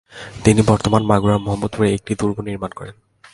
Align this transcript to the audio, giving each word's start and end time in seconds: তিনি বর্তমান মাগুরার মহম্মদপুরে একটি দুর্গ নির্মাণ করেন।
তিনি 0.43 0.61
বর্তমান 0.67 1.01
মাগুরার 1.05 1.43
মহম্মদপুরে 1.45 1.87
একটি 1.93 2.11
দুর্গ 2.15 2.37
নির্মাণ 2.39 2.71
করেন। 2.71 2.95